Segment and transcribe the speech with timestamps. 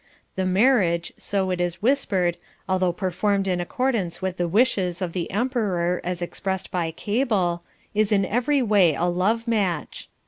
[0.35, 5.29] The marriage, so it is whispered, although performed in accordance with the wishes of the
[5.29, 10.09] Emperor as expressed by cable, is in every way a love match.